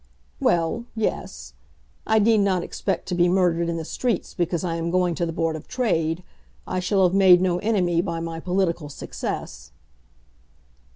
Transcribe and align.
"Well; 0.39 0.85
yes. 0.95 1.53
I 2.07 2.17
need 2.17 2.39
not 2.39 2.63
expect 2.63 3.05
to 3.09 3.13
be 3.13 3.29
murdered 3.29 3.69
in 3.69 3.77
the 3.77 3.85
streets 3.85 4.33
because 4.33 4.63
I 4.63 4.77
am 4.77 4.89
going 4.89 5.13
to 5.13 5.27
the 5.27 5.31
Board 5.31 5.55
of 5.55 5.67
Trade. 5.67 6.23
I 6.65 6.79
shall 6.79 7.03
have 7.03 7.13
made 7.13 7.39
no 7.39 7.59
enemy 7.59 8.01
by 8.01 8.19
my 8.19 8.39
political 8.39 8.89
success." 8.89 9.71